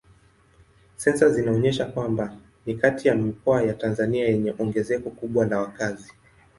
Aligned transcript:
Sensa 0.95 1.29
zinaonyesha 1.29 1.85
kwamba 1.85 2.37
ni 2.65 2.73
kati 2.73 3.07
ya 3.07 3.15
mikoa 3.15 3.61
ya 3.63 3.73
Tanzania 3.73 4.27
yenye 4.29 4.53
ongezeko 4.59 5.09
kubwa 5.09 5.45
la 5.45 5.59
wakazi. 5.59 6.13